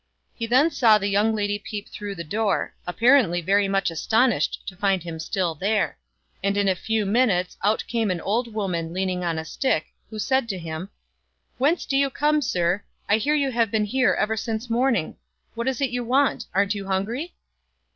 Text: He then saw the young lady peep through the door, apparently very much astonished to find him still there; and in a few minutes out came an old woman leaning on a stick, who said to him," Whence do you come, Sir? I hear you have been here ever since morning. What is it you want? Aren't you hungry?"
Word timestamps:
He 0.33 0.47
then 0.47 0.71
saw 0.71 0.97
the 0.97 1.07
young 1.09 1.35
lady 1.35 1.59
peep 1.59 1.87
through 1.87 2.15
the 2.15 2.23
door, 2.23 2.73
apparently 2.87 3.39
very 3.39 3.67
much 3.67 3.91
astonished 3.91 4.63
to 4.65 4.75
find 4.75 5.03
him 5.03 5.19
still 5.19 5.53
there; 5.53 5.99
and 6.43 6.57
in 6.57 6.67
a 6.67 6.73
few 6.73 7.05
minutes 7.05 7.55
out 7.63 7.83
came 7.87 8.09
an 8.09 8.19
old 8.19 8.51
woman 8.51 8.93
leaning 8.95 9.23
on 9.23 9.37
a 9.37 9.45
stick, 9.45 9.93
who 10.09 10.17
said 10.17 10.49
to 10.49 10.57
him," 10.57 10.89
Whence 11.59 11.85
do 11.85 11.95
you 11.95 12.09
come, 12.09 12.41
Sir? 12.41 12.81
I 13.07 13.17
hear 13.17 13.35
you 13.35 13.51
have 13.51 13.69
been 13.69 13.85
here 13.85 14.15
ever 14.17 14.35
since 14.35 14.71
morning. 14.71 15.17
What 15.53 15.67
is 15.67 15.79
it 15.81 15.91
you 15.91 16.03
want? 16.03 16.47
Aren't 16.51 16.73
you 16.73 16.87
hungry?" 16.87 17.35